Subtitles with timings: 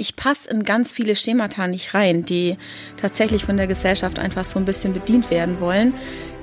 [0.00, 2.56] ich passe in ganz viele Schemata nicht rein, die
[2.96, 5.92] tatsächlich von der Gesellschaft einfach so ein bisschen bedient werden wollen,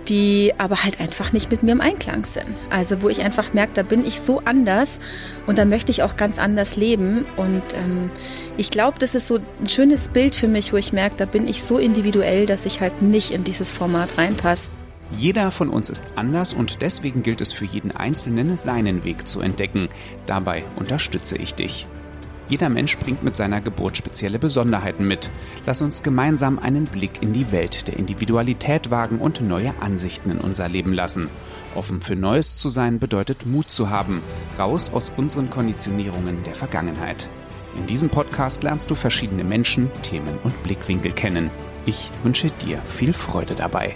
[0.08, 2.46] die aber halt einfach nicht mit mir im Einklang sind.
[2.70, 5.00] Also wo ich einfach merke, da bin ich so anders
[5.48, 7.26] und da möchte ich auch ganz anders leben.
[7.36, 8.12] Und ähm,
[8.58, 11.48] ich glaube, das ist so ein schönes Bild für mich, wo ich merke, da bin
[11.48, 14.70] ich so individuell, dass ich halt nicht in dieses Format reinpasse.
[15.18, 19.42] Jeder von uns ist anders und deswegen gilt es für jeden Einzelnen, seinen Weg zu
[19.42, 19.90] entdecken.
[20.26, 21.88] Dabei unterstütze ich dich.
[22.50, 25.30] Jeder Mensch bringt mit seiner Geburt spezielle Besonderheiten mit.
[25.66, 30.38] Lass uns gemeinsam einen Blick in die Welt der Individualität wagen und neue Ansichten in
[30.38, 31.28] unser Leben lassen.
[31.76, 34.22] Offen für Neues zu sein bedeutet Mut zu haben,
[34.58, 37.28] raus aus unseren Konditionierungen der Vergangenheit.
[37.76, 41.52] In diesem Podcast lernst du verschiedene Menschen, Themen und Blickwinkel kennen.
[41.86, 43.96] Ich wünsche dir viel Freude dabei.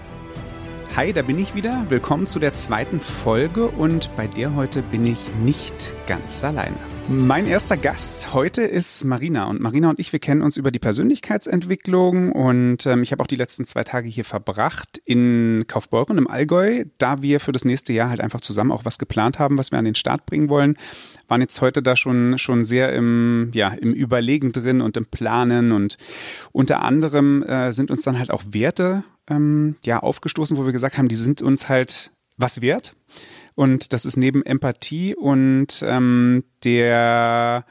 [0.98, 1.86] Hi, da bin ich wieder.
[1.88, 6.76] Willkommen zu der zweiten Folge und bei der heute bin ich nicht ganz alleine.
[7.10, 10.80] Mein erster Gast heute ist Marina und Marina und ich, wir kennen uns über die
[10.80, 16.28] Persönlichkeitsentwicklung und ähm, ich habe auch die letzten zwei Tage hier verbracht in Kaufbeuren im
[16.28, 19.72] Allgäu, da wir für das nächste Jahr halt einfach zusammen auch was geplant haben, was
[19.72, 20.78] wir an den Start bringen wollen.
[21.28, 25.72] Waren jetzt heute da schon, schon sehr im, ja, im Überlegen drin und im Planen
[25.72, 25.98] und
[26.52, 30.98] unter anderem äh, sind uns dann halt auch Werte ähm, ja, aufgestoßen, wo wir gesagt
[30.98, 32.96] haben, die sind uns halt was wert.
[33.56, 37.66] Und das ist neben Empathie und ähm, der,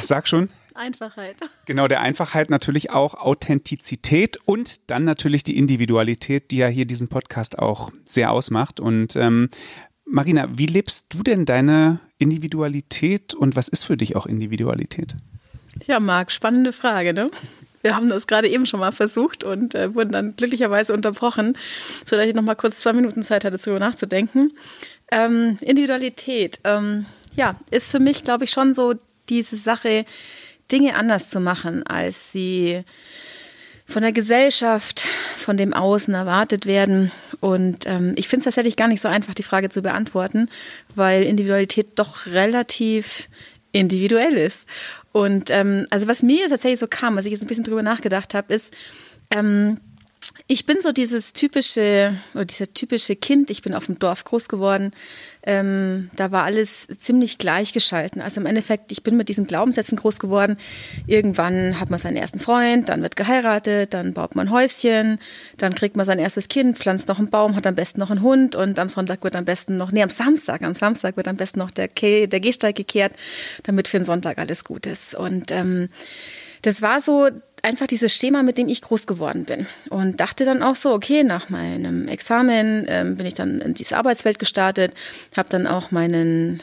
[0.00, 0.48] sag schon.
[0.74, 1.36] Einfachheit.
[1.66, 7.08] Genau, der Einfachheit natürlich auch Authentizität und dann natürlich die Individualität, die ja hier diesen
[7.08, 8.80] Podcast auch sehr ausmacht.
[8.80, 9.50] Und ähm,
[10.04, 15.14] Marina, wie lebst du denn deine Individualität und was ist für dich auch Individualität?
[15.86, 17.30] Ja, Marc, spannende Frage, ne?
[17.84, 21.52] Wir haben das gerade eben schon mal versucht und äh, wurden dann glücklicherweise unterbrochen,
[22.02, 24.52] sodass ich noch mal kurz zwei Minuten Zeit hatte, darüber nachzudenken.
[25.12, 27.04] Ähm, Individualität, ähm,
[27.36, 28.94] ja, ist für mich, glaube ich, schon so
[29.28, 30.06] diese Sache,
[30.72, 32.84] Dinge anders zu machen, als sie
[33.86, 35.04] von der Gesellschaft,
[35.36, 37.10] von dem Außen erwartet werden.
[37.40, 40.48] Und ähm, ich finde es tatsächlich gar nicht so einfach, die Frage zu beantworten,
[40.94, 43.28] weil Individualität doch relativ
[43.74, 44.66] individuell ist.
[45.12, 48.34] Und ähm, also was mir tatsächlich so kam, was ich jetzt ein bisschen drüber nachgedacht
[48.34, 48.74] habe, ist,
[49.30, 49.78] ähm,
[50.46, 54.48] ich bin so dieses typische, oder dieser typische Kind, ich bin auf dem Dorf groß
[54.48, 54.92] geworden,
[55.42, 58.22] ähm, da war alles ziemlich gleichgeschalten.
[58.22, 60.56] Also im Endeffekt, ich bin mit diesen Glaubenssätzen groß geworden.
[61.06, 65.18] Irgendwann hat man seinen ersten Freund, dann wird geheiratet, dann baut man ein Häuschen,
[65.58, 68.22] dann kriegt man sein erstes Kind, pflanzt noch einen Baum, hat am besten noch einen
[68.22, 71.36] Hund und am Sonntag wird am besten noch, nee, am Samstag, am Samstag wird am
[71.36, 73.12] besten noch der, der Gehsteig gekehrt,
[73.64, 75.14] damit für den Sonntag alles gut ist.
[75.14, 75.88] Und ähm,
[76.62, 77.28] das war so
[77.64, 79.66] einfach dieses Schema, mit dem ich groß geworden bin.
[79.90, 83.96] Und dachte dann auch so, okay, nach meinem Examen ähm, bin ich dann in diese
[83.96, 84.94] Arbeitswelt gestartet,
[85.36, 86.62] habe dann auch meinen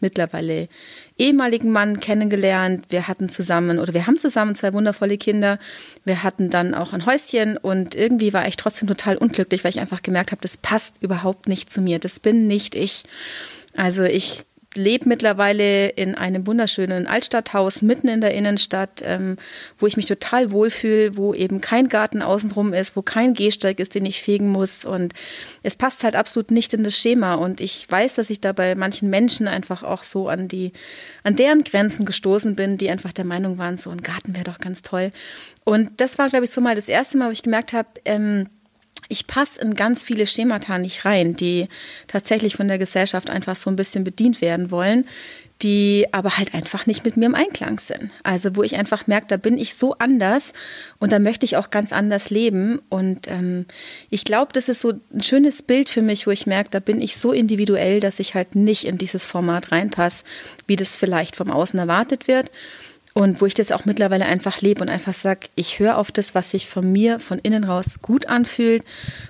[0.00, 0.68] mittlerweile
[1.16, 2.86] ehemaligen Mann kennengelernt.
[2.90, 5.58] Wir hatten zusammen oder wir haben zusammen zwei wundervolle Kinder.
[6.04, 9.80] Wir hatten dann auch ein Häuschen und irgendwie war ich trotzdem total unglücklich, weil ich
[9.80, 12.00] einfach gemerkt habe, das passt überhaupt nicht zu mir.
[12.00, 13.04] Das bin nicht ich.
[13.74, 14.44] Also ich
[14.74, 19.36] lebe mittlerweile in einem wunderschönen Altstadthaus mitten in der Innenstadt, ähm,
[19.78, 23.94] wo ich mich total wohlfühle, wo eben kein Garten außenrum ist, wo kein Gehsteig ist,
[23.94, 24.84] den ich fegen muss.
[24.84, 25.12] Und
[25.62, 27.34] es passt halt absolut nicht in das Schema.
[27.34, 30.72] Und ich weiß, dass ich da bei manchen Menschen einfach auch so an die,
[31.22, 34.58] an deren Grenzen gestoßen bin, die einfach der Meinung waren, so ein Garten wäre doch
[34.58, 35.10] ganz toll.
[35.64, 38.46] Und das war, glaube ich, so mal das erste Mal, wo ich gemerkt habe, ähm,
[39.12, 41.68] ich passe in ganz viele Schemata nicht rein, die
[42.08, 45.06] tatsächlich von der Gesellschaft einfach so ein bisschen bedient werden wollen,
[45.60, 48.10] die aber halt einfach nicht mit mir im Einklang sind.
[48.22, 50.54] Also wo ich einfach merke, da bin ich so anders
[50.98, 52.80] und da möchte ich auch ganz anders leben.
[52.88, 53.66] Und ähm,
[54.08, 57.00] ich glaube, das ist so ein schönes Bild für mich, wo ich merke, da bin
[57.00, 60.24] ich so individuell, dass ich halt nicht in dieses Format reinpasse,
[60.66, 62.50] wie das vielleicht vom Außen erwartet wird.
[63.14, 66.34] Und wo ich das auch mittlerweile einfach lebe und einfach sage, ich höre auf das,
[66.34, 68.84] was sich von mir von innen raus gut anfühlt,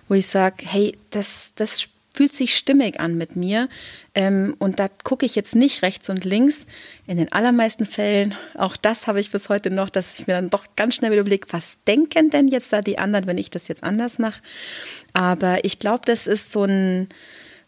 [0.08, 3.68] wo ich sage, hey, das, das fühlt sich stimmig an mit mir.
[4.14, 6.66] Ähm, und da gucke ich jetzt nicht rechts und links.
[7.06, 10.50] In den allermeisten Fällen, auch das habe ich bis heute noch, dass ich mir dann
[10.50, 13.68] doch ganz schnell wieder überlege, was denken denn jetzt da die anderen, wenn ich das
[13.68, 14.42] jetzt anders mache.
[15.12, 17.08] Aber ich glaube, das ist so ein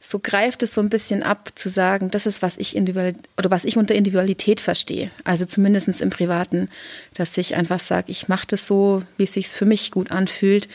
[0.06, 3.50] so greift es so ein bisschen ab, zu sagen, das ist, was ich individuell oder
[3.50, 5.10] was ich unter Individualität verstehe.
[5.24, 6.68] Also zumindest im Privaten,
[7.14, 10.68] dass ich einfach sage, ich mache das so, wie es sich für mich gut anfühlt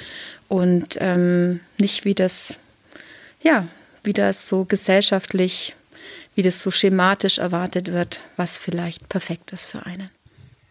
[0.48, 2.56] und ähm, nicht wie das,
[3.44, 3.68] ja,
[4.04, 5.76] wie das so gesellschaftlich,
[6.34, 10.10] wie das so schematisch erwartet wird, was vielleicht perfekt ist für einen.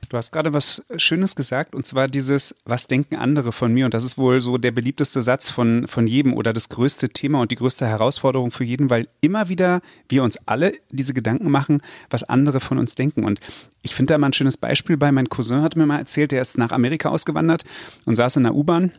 [0.08, 3.84] Du hast gerade was Schönes gesagt, und zwar dieses, was denken andere von mir?
[3.84, 7.42] Und das ist wohl so der beliebteste Satz von, von jedem oder das größte Thema
[7.42, 11.82] und die größte Herausforderung für jeden, weil immer wieder wir uns alle diese Gedanken machen,
[12.08, 13.24] was andere von uns denken.
[13.24, 13.40] Und
[13.82, 15.12] ich finde da mal ein schönes Beispiel bei.
[15.12, 17.64] Mein Cousin hat mir mal erzählt, der ist nach Amerika ausgewandert
[18.06, 18.92] und saß in der U-Bahn.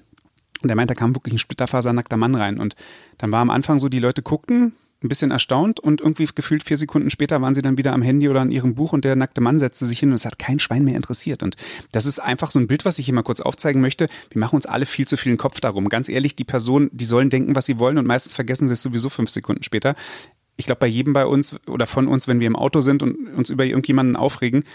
[0.61, 2.59] Und der meint, da kam wirklich ein splitterfasernackter Mann rein.
[2.59, 2.75] Und
[3.17, 6.75] dann war am Anfang so, die Leute guckten, ein bisschen erstaunt und irgendwie gefühlt vier
[6.75, 9.39] Sekunden später waren sie dann wieder am Handy oder an ihrem Buch und der nackte
[9.39, 11.41] Mann setzte sich hin und es hat kein Schwein mehr interessiert.
[11.41, 11.55] Und
[11.91, 14.07] das ist einfach so ein Bild, was ich hier mal kurz aufzeigen möchte.
[14.29, 15.87] Wir machen uns alle viel zu viel Kopf darum.
[15.87, 18.83] Ganz ehrlich, die Person, die sollen denken, was sie wollen und meistens vergessen sie es
[18.83, 19.95] sowieso fünf Sekunden später.
[20.57, 23.29] Ich glaube, bei jedem bei uns oder von uns, wenn wir im Auto sind und
[23.29, 24.65] uns über irgendjemanden aufregen,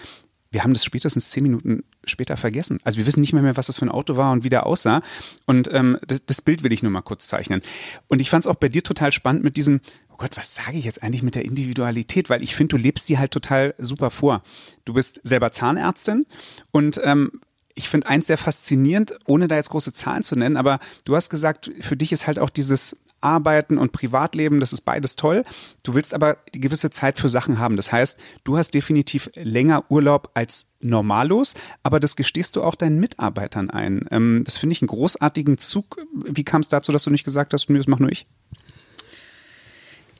[0.55, 2.79] wir haben das spätestens zehn Minuten später vergessen.
[2.85, 4.67] Also wir wissen nicht mehr, mehr was das für ein Auto war und wie der
[4.67, 5.03] aussah.
[5.47, 7.61] Und ähm, das, das Bild will ich nur mal kurz zeichnen.
[8.09, 9.81] Und ich fand es auch bei dir total spannend mit diesem,
[10.11, 12.31] oh Gott, was sage ich jetzt eigentlich mit der Individualität?
[12.31, 14.43] Weil ich finde, du lebst die halt total super vor.
[14.85, 16.25] Du bist selber Zahnärztin
[16.71, 17.33] und ähm,
[17.75, 21.29] ich finde eins sehr faszinierend, ohne da jetzt große Zahlen zu nennen, aber du hast
[21.29, 25.44] gesagt, für dich ist halt auch dieses Arbeiten und Privatleben, das ist beides toll.
[25.82, 27.76] Du willst aber die gewisse Zeit für Sachen haben.
[27.76, 33.00] Das heißt, du hast definitiv länger Urlaub als normallos, aber das gestehst du auch deinen
[33.00, 34.06] Mitarbeitern ein.
[34.11, 35.97] Ähm, das finde ich einen großartigen Zug.
[36.12, 38.26] Wie kam es dazu, dass du nicht gesagt hast, das mache nur ich?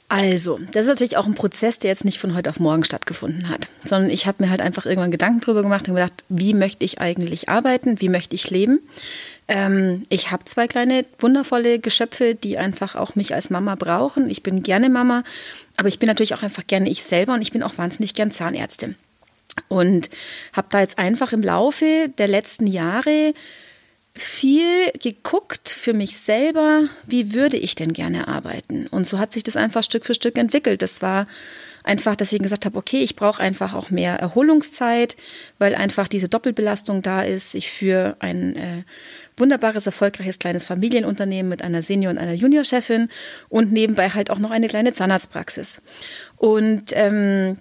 [0.09, 3.49] Also, das ist natürlich auch ein Prozess, der jetzt nicht von heute auf morgen stattgefunden
[3.49, 6.85] hat, sondern ich habe mir halt einfach irgendwann Gedanken drüber gemacht und gedacht, wie möchte
[6.85, 8.81] ich eigentlich arbeiten, wie möchte ich leben.
[9.46, 14.31] Ähm, ich habe zwei kleine wundervolle Geschöpfe, die einfach auch mich als Mama brauchen.
[14.31, 15.23] Ich bin gerne Mama,
[15.76, 18.31] aber ich bin natürlich auch einfach gerne ich selber und ich bin auch wahnsinnig gern
[18.31, 18.96] Zahnärztin.
[19.69, 20.11] Und
[20.52, 23.35] habe da jetzt einfach im Laufe der letzten Jahre
[24.17, 28.87] viel geguckt für mich selber, wie würde ich denn gerne arbeiten.
[28.87, 30.83] Und so hat sich das einfach Stück für Stück entwickelt.
[30.83, 31.27] Das war
[31.83, 35.17] einfach, dass ich gesagt habe, okay, ich brauche einfach auch mehr Erholungszeit,
[35.59, 37.57] weil einfach diese Doppelbelastung da ist.
[37.57, 38.83] Ich führe ein äh,
[39.37, 43.09] wunderbares, erfolgreiches kleines Familienunternehmen mit einer Senior- und einer Juniorchefin
[43.49, 45.83] und nebenbei halt auch noch eine kleine Zahnarztpraxis.
[46.37, 47.59] Und ähm,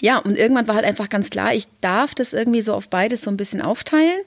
[0.00, 3.22] ja, und irgendwann war halt einfach ganz klar, ich darf das irgendwie so auf beides
[3.22, 4.22] so ein bisschen aufteilen.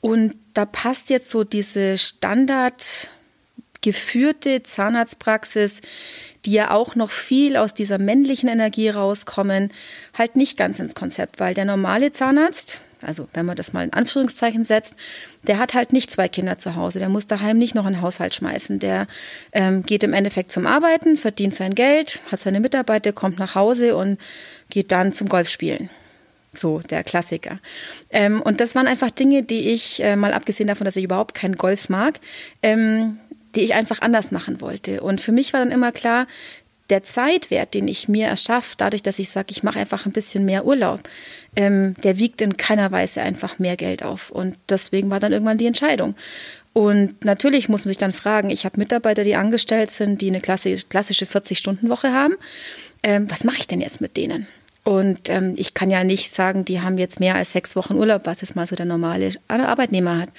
[0.00, 3.10] Und da passt jetzt so diese Standard
[3.82, 5.80] geführte Zahnarztpraxis,
[6.44, 9.72] die ja auch noch viel aus dieser männlichen Energie rauskommen,
[10.16, 13.92] halt nicht ganz ins Konzept, weil der normale Zahnarzt, also wenn man das mal in
[13.92, 14.96] Anführungszeichen setzt,
[15.46, 18.34] der hat halt nicht zwei Kinder zu Hause, der muss daheim nicht noch einen Haushalt
[18.34, 19.06] schmeißen, der
[19.52, 23.96] ähm, geht im Endeffekt zum Arbeiten, verdient sein Geld, hat seine Mitarbeiter, kommt nach Hause
[23.96, 24.18] und
[24.68, 25.90] geht dann zum Golfspielen.
[26.54, 27.60] So, der Klassiker.
[28.10, 31.34] Ähm, und das waren einfach Dinge, die ich, äh, mal abgesehen davon, dass ich überhaupt
[31.34, 32.18] keinen Golf mag,
[32.62, 33.20] ähm,
[33.54, 35.02] die ich einfach anders machen wollte.
[35.02, 36.26] Und für mich war dann immer klar,
[36.90, 40.44] der Zeitwert, den ich mir erschaffe, dadurch, dass ich sage, ich mache einfach ein bisschen
[40.44, 41.00] mehr Urlaub,
[41.56, 44.30] ähm, der wiegt in keiner Weise einfach mehr Geld auf.
[44.30, 46.14] Und deswegen war dann irgendwann die Entscheidung.
[46.72, 50.40] Und natürlich muss man sich dann fragen, ich habe Mitarbeiter, die angestellt sind, die eine
[50.40, 52.34] klassische 40-Stunden-Woche haben.
[53.02, 54.46] Ähm, was mache ich denn jetzt mit denen?
[54.84, 58.22] Und ähm, ich kann ja nicht sagen, die haben jetzt mehr als sechs Wochen Urlaub,
[58.24, 60.30] was jetzt mal so der normale Arbeitnehmer hat.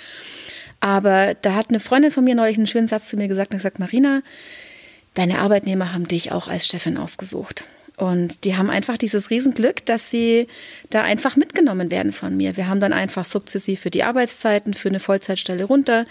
[0.81, 3.59] Aber da hat eine Freundin von mir neulich einen schönen Satz zu mir gesagt und
[3.59, 4.21] gesagt, Marina,
[5.13, 7.63] deine Arbeitnehmer haben dich auch als Chefin ausgesucht.
[7.97, 10.47] Und die haben einfach dieses Riesenglück, dass sie
[10.89, 12.57] da einfach mitgenommen werden von mir.
[12.57, 16.05] Wir haben dann einfach sukzessive die Arbeitszeiten für eine Vollzeitstelle runter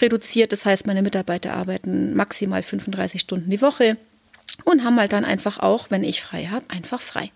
[0.00, 0.52] reduziert.
[0.52, 3.96] Das heißt, meine Mitarbeiter arbeiten maximal 35 Stunden die Woche
[4.64, 7.30] und haben halt dann einfach auch, wenn ich frei habe, einfach frei.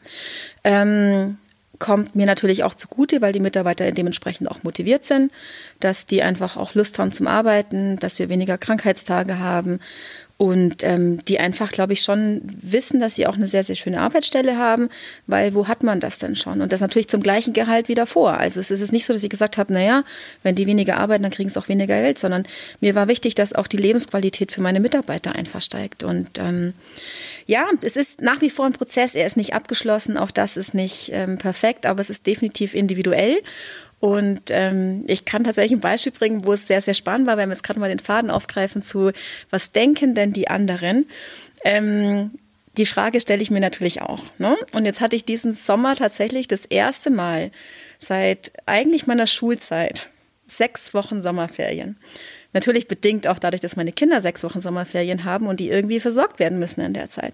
[0.64, 1.38] Ähm,
[1.80, 5.32] kommt mir natürlich auch zugute, weil die Mitarbeiter dementsprechend auch motiviert sind,
[5.80, 9.80] dass die einfach auch Lust haben zum Arbeiten, dass wir weniger Krankheitstage haben
[10.40, 14.00] und ähm, die einfach, glaube ich, schon wissen, dass sie auch eine sehr, sehr schöne
[14.00, 14.88] Arbeitsstelle haben,
[15.26, 16.62] weil wo hat man das denn schon?
[16.62, 18.38] Und das natürlich zum gleichen Gehalt wie davor.
[18.38, 20.02] Also es ist nicht so, dass ich gesagt habe, naja,
[20.42, 22.44] wenn die weniger arbeiten, dann kriegen sie auch weniger Geld, sondern
[22.80, 26.04] mir war wichtig, dass auch die Lebensqualität für meine Mitarbeiter einfach steigt.
[26.04, 26.72] Und ähm,
[27.44, 30.72] ja, es ist nach wie vor ein Prozess, er ist nicht abgeschlossen, auch das ist
[30.72, 33.42] nicht ähm, perfekt, aber es ist definitiv individuell.
[34.00, 37.50] Und ähm, ich kann tatsächlich ein Beispiel bringen, wo es sehr, sehr spannend war, wenn
[37.50, 39.12] wir jetzt gerade mal den Faden aufgreifen zu,
[39.50, 41.06] was denken denn die anderen?
[41.64, 42.30] Ähm,
[42.76, 44.22] die Frage stelle ich mir natürlich auch.
[44.38, 44.56] Ne?
[44.72, 47.50] Und jetzt hatte ich diesen Sommer tatsächlich das erste Mal
[47.98, 50.08] seit eigentlich meiner Schulzeit
[50.46, 51.96] sechs Wochen Sommerferien.
[52.52, 56.38] Natürlich bedingt auch dadurch, dass meine Kinder sechs Wochen Sommerferien haben und die irgendwie versorgt
[56.40, 57.32] werden müssen in der Zeit.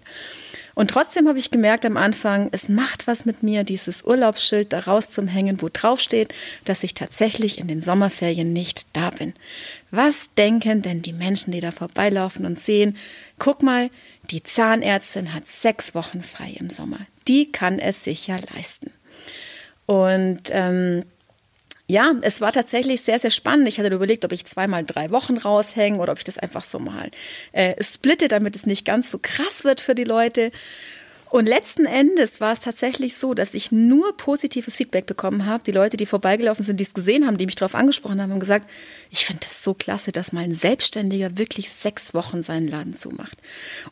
[0.75, 4.81] Und trotzdem habe ich gemerkt am Anfang, es macht was mit mir, dieses Urlaubsschild da
[4.81, 9.33] rauszumhängen, wo drauf steht, dass ich tatsächlich in den Sommerferien nicht da bin.
[9.89, 12.95] Was denken denn die Menschen, die da vorbeilaufen und sehen,
[13.39, 13.89] guck mal,
[14.29, 16.99] die Zahnärztin hat sechs Wochen frei im Sommer.
[17.27, 18.91] Die kann es sich ja leisten.
[19.87, 21.05] Und ähm,
[21.89, 23.67] ja, es war tatsächlich sehr, sehr spannend.
[23.69, 26.79] Ich hatte überlegt, ob ich zweimal drei Wochen raushänge oder ob ich das einfach so
[26.79, 27.09] mal
[27.53, 30.51] äh, splitte, damit es nicht ganz so krass wird für die Leute.
[31.29, 35.63] Und letzten Endes war es tatsächlich so, dass ich nur positives Feedback bekommen habe.
[35.63, 38.39] Die Leute, die vorbeigelaufen sind, die es gesehen haben, die mich darauf angesprochen haben, haben
[38.39, 38.69] gesagt,
[39.11, 43.37] ich finde das so klasse, dass mal ein Selbstständiger wirklich sechs Wochen seinen Laden zumacht.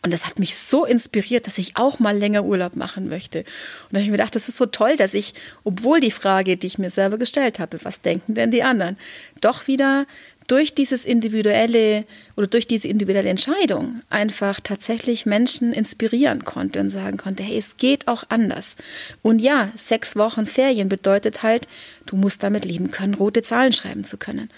[0.02, 3.40] Und das hat mich so inspiriert, dass ich auch mal länger Urlaub machen möchte.
[3.40, 3.48] Und
[3.92, 6.68] da habe ich mir gedacht, das ist so toll, dass ich, obwohl die Frage, die
[6.68, 8.98] ich mir selber gestellt habe, was denken denn die anderen,
[9.42, 10.06] doch wieder
[10.48, 17.18] durch dieses individuelle oder durch diese individuelle Entscheidung einfach tatsächlich Menschen inspirieren konnte und sagen
[17.18, 18.76] konnte, hey, es geht auch anders.
[19.22, 21.68] Und ja, sechs Wochen Ferien bedeutet halt,
[22.06, 24.50] du musst damit leben können, rote Zahlen schreiben zu können.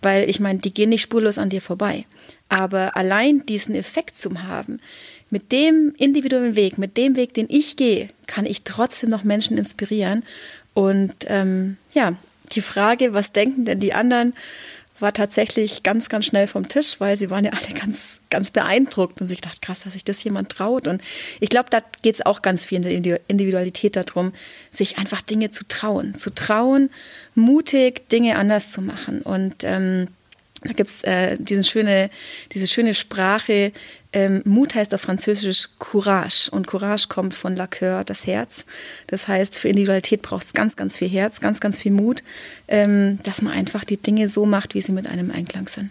[0.00, 2.06] Weil ich meine, die gehen nicht spurlos an dir vorbei.
[2.48, 4.80] Aber allein diesen Effekt zu haben,
[5.30, 9.56] mit dem individuellen Weg, mit dem Weg, den ich gehe, kann ich trotzdem noch Menschen
[9.56, 10.24] inspirieren.
[10.74, 12.16] Und ähm, ja,
[12.52, 14.34] die Frage, was denken denn die anderen?
[15.02, 19.20] War tatsächlich ganz, ganz schnell vom Tisch, weil sie waren ja alle ganz, ganz beeindruckt
[19.20, 20.86] und sich dachte, krass, dass sich das jemand traut.
[20.86, 21.02] Und
[21.40, 24.32] ich glaube, da geht es auch ganz viel in der Individualität darum,
[24.70, 26.90] sich einfach Dinge zu trauen, zu trauen,
[27.34, 29.22] mutig Dinge anders zu machen.
[29.22, 30.06] Und ähm,
[30.64, 32.10] da gibt es äh, diese, schöne,
[32.52, 33.72] diese schöne Sprache.
[34.12, 36.50] Ähm, Mut heißt auf Französisch Courage.
[36.50, 38.64] Und Courage kommt von La Coeur, das Herz.
[39.06, 42.22] Das heißt, für Individualität braucht es ganz, ganz viel Herz, ganz, ganz viel Mut,
[42.68, 45.90] ähm, dass man einfach die Dinge so macht, wie sie mit einem Einklang sind.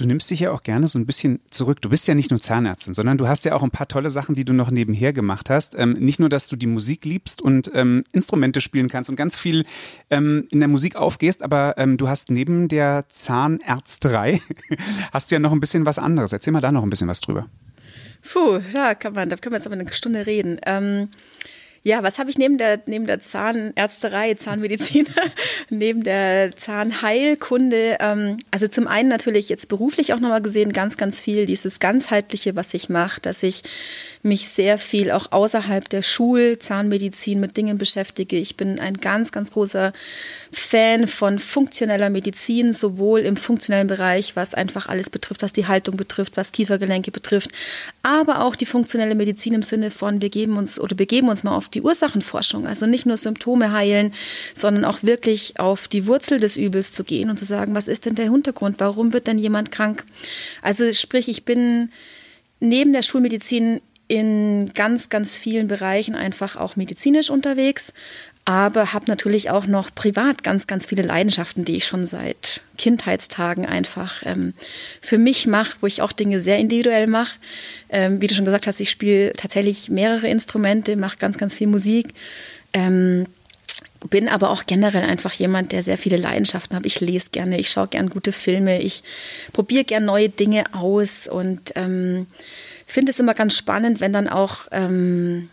[0.00, 1.82] Du nimmst dich ja auch gerne so ein bisschen zurück.
[1.82, 4.34] Du bist ja nicht nur Zahnärztin, sondern du hast ja auch ein paar tolle Sachen,
[4.34, 5.78] die du noch nebenher gemacht hast.
[5.78, 9.36] Ähm, nicht nur, dass du die Musik liebst und ähm, Instrumente spielen kannst und ganz
[9.36, 9.66] viel
[10.08, 14.40] ähm, in der Musik aufgehst, aber ähm, du hast neben der Zahnärzterei
[15.12, 16.32] hast du ja noch ein bisschen was anderes.
[16.32, 17.46] Erzähl mal da noch ein bisschen was drüber.
[18.22, 20.58] Puh, da kann man, da können wir jetzt aber eine Stunde reden.
[21.82, 25.06] Ja, was habe ich neben der, neben der Zahnärzterei, Zahnmedizin,
[25.70, 27.96] neben der Zahnheilkunde?
[28.00, 32.54] Ähm, also zum einen natürlich jetzt beruflich auch nochmal gesehen, ganz, ganz viel dieses ganzheitliche,
[32.54, 33.62] was ich mache, dass ich
[34.22, 38.36] mich sehr viel auch außerhalb der Schulzahnmedizin mit Dingen beschäftige.
[38.36, 39.94] Ich bin ein ganz, ganz großer
[40.52, 45.96] Fan von funktioneller Medizin, sowohl im funktionellen Bereich, was einfach alles betrifft, was die Haltung
[45.96, 47.52] betrifft, was Kiefergelenke betrifft,
[48.02, 51.56] aber auch die funktionelle Medizin im Sinne von, wir geben uns oder begeben uns mal
[51.56, 52.66] auf die Ursachenforschung.
[52.66, 54.14] Also nicht nur Symptome heilen,
[54.54, 58.06] sondern auch wirklich auf die Wurzel des Übels zu gehen und zu sagen, was ist
[58.06, 58.76] denn der Hintergrund?
[58.78, 60.04] Warum wird denn jemand krank?
[60.62, 61.90] Also sprich, ich bin
[62.60, 67.94] neben der Schulmedizin in ganz, ganz vielen Bereichen einfach auch medizinisch unterwegs,
[68.44, 73.66] aber habe natürlich auch noch privat ganz, ganz viele Leidenschaften, die ich schon seit Kindheitstagen
[73.66, 74.54] einfach ähm,
[75.00, 77.38] für mich mache, wo ich auch Dinge sehr individuell mache.
[77.88, 81.68] Ähm, wie du schon gesagt hast, ich spiele tatsächlich mehrere Instrumente, mache ganz, ganz viel
[81.68, 82.08] Musik.
[82.72, 83.26] Ähm,
[84.08, 86.84] bin aber auch generell einfach jemand, der sehr viele Leidenschaften hat.
[86.84, 89.04] Ich lese gerne, ich schaue gerne gute Filme, ich
[89.52, 92.26] probiere gerne neue Dinge aus und ähm,
[92.90, 95.50] finde es immer ganz spannend, wenn dann auch ähm,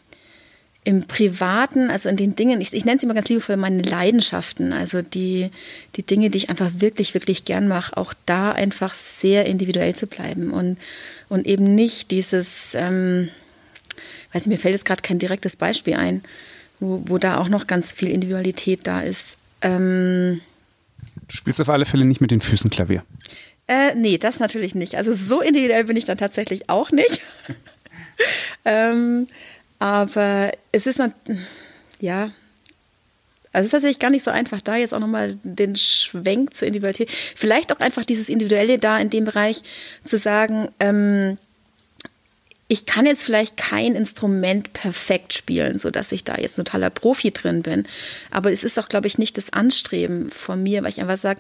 [0.88, 4.72] im Privaten, also in den Dingen, ich, ich nenne es immer ganz liebevoll meine Leidenschaften,
[4.72, 5.52] also die,
[5.98, 10.08] die Dinge, die ich einfach wirklich, wirklich gern mache, auch da einfach sehr individuell zu
[10.08, 10.78] bleiben und,
[11.28, 13.28] und eben nicht dieses, ähm,
[14.32, 16.22] weiß nicht, mir fällt jetzt gerade kein direktes Beispiel ein,
[16.80, 19.36] wo, wo da auch noch ganz viel Individualität da ist.
[19.62, 20.40] Ähm,
[21.28, 23.04] du spielst auf alle Fälle nicht mit den Füßen Klavier.
[23.68, 24.96] Äh, nee, das natürlich nicht.
[24.96, 27.22] Also so individuell bin ich dann tatsächlich auch nicht.
[28.66, 29.28] ähm,
[29.80, 31.02] aber es ist,
[32.00, 32.32] ja,
[33.54, 36.68] also es ist tatsächlich gar nicht so einfach, da jetzt auch nochmal den Schwenk zur
[36.68, 39.62] Individualität, vielleicht auch einfach dieses Individuelle da in dem Bereich
[40.04, 41.38] zu sagen, ähm,
[42.70, 46.90] ich kann jetzt vielleicht kein Instrument perfekt spielen, so dass ich da jetzt ein totaler
[46.90, 47.88] Profi drin bin.
[48.30, 51.40] Aber es ist auch, glaube ich, nicht das Anstreben von mir, weil ich einfach sage,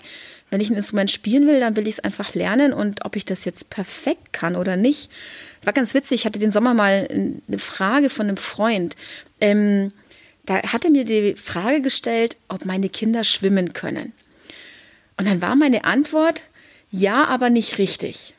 [0.49, 3.25] wenn ich ein Instrument spielen will, dann will ich es einfach lernen und ob ich
[3.25, 5.11] das jetzt perfekt kann oder nicht.
[5.63, 8.95] War ganz witzig, ich hatte den Sommer mal eine Frage von einem Freund.
[9.41, 9.91] Ähm,
[10.45, 14.13] da hat er mir die Frage gestellt, ob meine Kinder schwimmen können.
[15.17, 16.45] Und dann war meine Antwort,
[16.89, 18.33] ja, aber nicht richtig.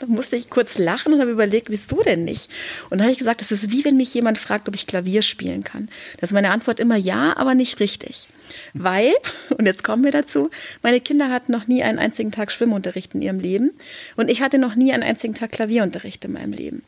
[0.00, 2.48] Dann musste ich kurz lachen und habe überlegt, wieso denn nicht?
[2.84, 5.22] Und dann habe ich gesagt, das ist wie wenn mich jemand fragt, ob ich Klavier
[5.22, 5.88] spielen kann.
[6.20, 8.28] Das ist meine Antwort immer ja, aber nicht richtig.
[8.74, 9.12] Weil,
[9.50, 10.50] und jetzt kommen wir dazu,
[10.82, 13.72] meine Kinder hatten noch nie einen einzigen Tag Schwimmunterricht in ihrem Leben
[14.16, 16.82] und ich hatte noch nie einen einzigen Tag Klavierunterricht in meinem Leben.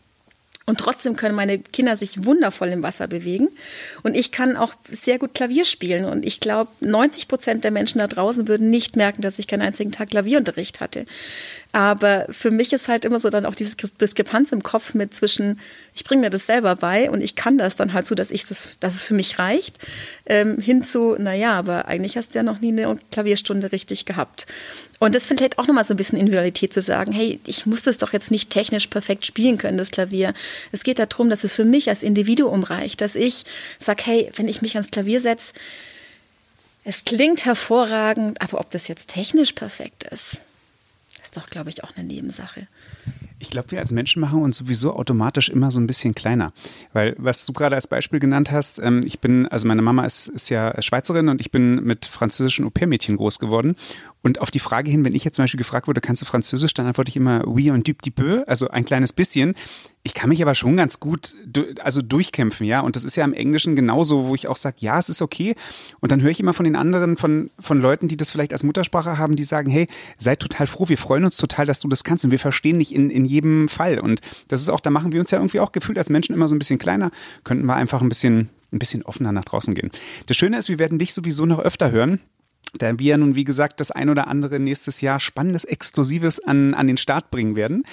[0.66, 3.48] Und trotzdem können meine Kinder sich wundervoll im Wasser bewegen.
[4.02, 6.06] Und ich kann auch sehr gut Klavier spielen.
[6.06, 9.60] Und ich glaube, 90 Prozent der Menschen da draußen würden nicht merken, dass ich keinen
[9.60, 11.04] einzigen Tag Klavierunterricht hatte.
[11.74, 15.58] Aber für mich ist halt immer so dann auch diese Diskrepanz im Kopf mit zwischen,
[15.92, 18.44] ich bringe mir das selber bei und ich kann das dann halt so, dass ich
[18.46, 19.78] das, dass es für mich reicht,
[20.26, 24.46] ähm, hin zu, naja, aber eigentlich hast du ja noch nie eine Klavierstunde richtig gehabt.
[25.00, 27.66] Und das finde ich halt auch nochmal so ein bisschen Individualität zu sagen, hey, ich
[27.66, 30.32] muss das doch jetzt nicht technisch perfekt spielen können, das Klavier.
[30.70, 33.46] Es geht darum, dass es für mich als Individuum reicht, dass ich
[33.80, 35.54] sage, hey, wenn ich mich ans Klavier setze,
[36.84, 40.38] es klingt hervorragend, aber ob das jetzt technisch perfekt ist,
[41.36, 42.66] doch, glaube ich, auch eine Nebensache.
[43.38, 46.52] Ich glaube, wir als Menschen machen uns sowieso automatisch immer so ein bisschen kleiner.
[46.92, 50.28] Weil, was du gerade als Beispiel genannt hast, ähm, ich bin, also meine Mama ist,
[50.28, 53.76] ist ja Schweizerin und ich bin mit französischen Au-pair-Mädchen groß geworden.
[54.24, 56.72] Und auf die Frage hin, wenn ich jetzt zum Beispiel gefragt wurde, kannst du Französisch,
[56.72, 59.54] dann antworte ich immer oui un du petit peu, also ein kleines bisschen.
[60.02, 61.36] Ich kann mich aber schon ganz gut
[61.82, 62.80] also durchkämpfen, ja.
[62.80, 65.54] Und das ist ja im Englischen genauso, wo ich auch sage, ja, es ist okay.
[66.00, 68.62] Und dann höre ich immer von den anderen, von, von Leuten, die das vielleicht als
[68.62, 72.02] Muttersprache haben, die sagen, hey, sei total froh, wir freuen uns total, dass du das
[72.02, 73.98] kannst und wir verstehen dich in, in jedem Fall.
[73.98, 76.48] Und das ist auch, da machen wir uns ja irgendwie auch gefühlt als Menschen immer
[76.48, 77.10] so ein bisschen kleiner,
[77.44, 79.90] könnten wir einfach ein bisschen, ein bisschen offener nach draußen gehen.
[80.26, 82.20] Das Schöne ist, wir werden dich sowieso noch öfter hören
[82.78, 86.86] da wir nun, wie gesagt, das ein oder andere nächstes Jahr Spannendes, Exklusives an, an
[86.86, 87.84] den Start bringen werden.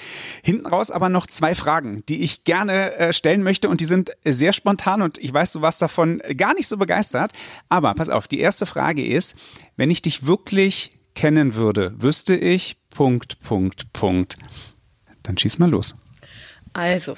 [0.42, 4.10] Hinten raus aber noch zwei Fragen, die ich gerne äh, stellen möchte und die sind
[4.24, 7.32] sehr spontan und ich weiß, du warst davon gar nicht so begeistert.
[7.68, 9.36] Aber pass auf, die erste Frage ist,
[9.76, 14.36] wenn ich dich wirklich kennen würde, wüsste ich, Punkt, Punkt, Punkt.
[15.22, 15.96] Dann schieß mal los.
[16.72, 17.14] Also,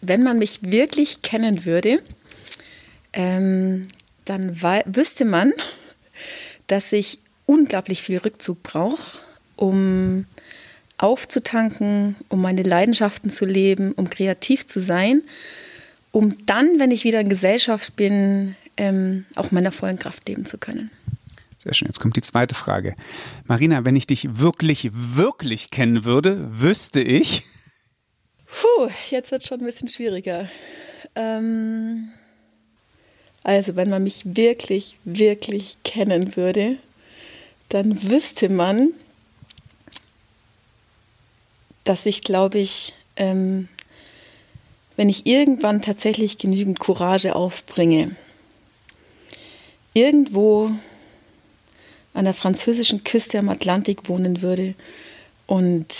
[0.00, 2.02] wenn man mich wirklich kennen würde,
[3.12, 3.86] ähm,
[4.24, 5.52] dann wüsste man,
[6.72, 9.18] dass ich unglaublich viel Rückzug brauche,
[9.56, 10.24] um
[10.96, 15.20] aufzutanken, um meine Leidenschaften zu leben, um kreativ zu sein,
[16.12, 20.56] um dann, wenn ich wieder in Gesellschaft bin, ähm, auch meiner vollen Kraft leben zu
[20.56, 20.90] können.
[21.58, 21.88] Sehr schön.
[21.88, 22.96] Jetzt kommt die zweite Frage.
[23.44, 27.42] Marina, wenn ich dich wirklich, wirklich kennen würde, wüsste ich.
[28.46, 30.48] Puh, jetzt wird es schon ein bisschen schwieriger.
[31.14, 32.12] Ähm,
[33.44, 36.76] also wenn man mich wirklich, wirklich kennen würde,
[37.68, 38.90] dann wüsste man,
[41.84, 43.68] dass ich, glaube ich, ähm,
[44.96, 48.14] wenn ich irgendwann tatsächlich genügend Courage aufbringe,
[49.94, 50.70] irgendwo
[52.14, 54.74] an der französischen Küste am Atlantik wohnen würde
[55.46, 55.94] und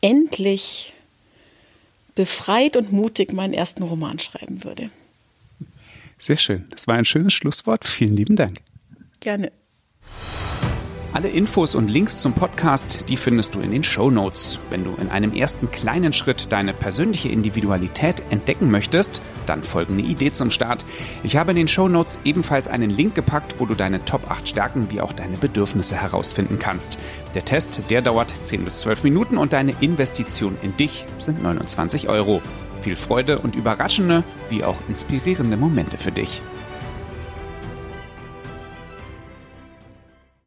[0.00, 0.92] endlich
[2.14, 4.90] befreit und mutig meinen ersten Roman schreiben würde.
[6.18, 6.64] Sehr schön.
[6.70, 7.86] Das war ein schönes Schlusswort.
[7.86, 8.60] Vielen lieben Dank.
[9.20, 9.52] Gerne.
[11.14, 14.60] Alle Infos und Links zum Podcast, die findest du in den Show Notes.
[14.70, 20.32] Wenn du in einem ersten kleinen Schritt deine persönliche Individualität entdecken möchtest, dann folgende Idee
[20.32, 20.84] zum Start.
[21.24, 24.46] Ich habe in den Show Notes ebenfalls einen Link gepackt, wo du deine Top 8
[24.48, 27.00] Stärken wie auch deine Bedürfnisse herausfinden kannst.
[27.34, 32.08] Der Test, der dauert 10 bis 12 Minuten und deine Investition in dich sind 29
[32.08, 32.42] Euro.
[32.88, 36.40] Viel Freude und überraschende wie auch inspirierende Momente für dich.